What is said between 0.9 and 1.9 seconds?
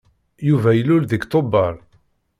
deg Tubeṛ.